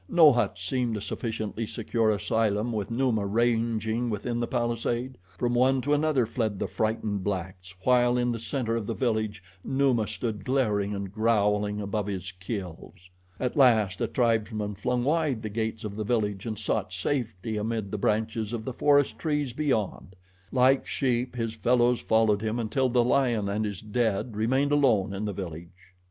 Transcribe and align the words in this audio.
No 0.09 0.31
hut 0.33 0.57
seemed 0.57 0.97
a 0.97 0.99
sufficiently 0.99 1.67
secure 1.67 2.09
asylum 2.09 2.71
with 2.73 2.89
Numa 2.89 3.23
ranging 3.23 4.09
within 4.09 4.39
the 4.39 4.47
palisade. 4.47 5.15
From 5.37 5.53
one 5.53 5.79
to 5.81 5.93
another 5.93 6.25
fled 6.25 6.57
the 6.57 6.65
frightened 6.65 7.23
blacks, 7.23 7.75
while 7.83 8.17
in 8.17 8.31
the 8.31 8.39
center 8.39 8.75
of 8.75 8.87
the 8.87 8.95
village 8.95 9.43
Numa 9.63 10.07
stood 10.07 10.43
glaring 10.43 10.95
and 10.95 11.13
growling 11.13 11.79
above 11.79 12.07
his 12.07 12.31
kills. 12.31 13.11
At 13.39 13.55
last 13.55 14.01
a 14.01 14.07
tribesman 14.07 14.73
flung 14.73 15.03
wide 15.03 15.43
the 15.43 15.49
gates 15.49 15.83
of 15.83 15.95
the 15.95 16.03
village 16.03 16.47
and 16.47 16.57
sought 16.57 16.91
safety 16.91 17.55
amid 17.55 17.91
the 17.91 17.99
branches 17.99 18.53
of 18.53 18.65
the 18.65 18.73
forest 18.73 19.19
trees 19.19 19.53
beyond. 19.53 20.15
Like 20.51 20.87
sheep 20.87 21.35
his 21.35 21.53
fellows 21.53 21.99
followed 21.99 22.41
him, 22.41 22.57
until 22.57 22.89
the 22.89 23.03
lion 23.03 23.47
and 23.47 23.65
his 23.65 23.81
dead 23.81 24.35
remained 24.35 24.71
alone 24.71 25.13
in 25.13 25.25
the 25.25 25.31
village. 25.33 25.93